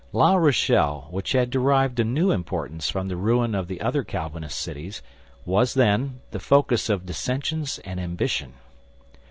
La 0.13 0.35
Rochelle, 0.35 1.05
which 1.11 1.33
had 1.33 1.51
derived 1.51 1.99
a 1.99 2.03
new 2.03 2.31
importance 2.31 2.89
from 2.89 3.07
the 3.07 3.15
ruin 3.15 3.53
of 3.53 3.67
the 3.67 3.79
other 3.79 4.03
Calvinist 4.03 4.57
cities, 4.59 5.03
was, 5.45 5.75
then, 5.75 6.21
the 6.31 6.39
focus 6.39 6.89
of 6.89 7.05
dissensions 7.05 7.77
and 7.85 7.99
ambition. 7.99 8.53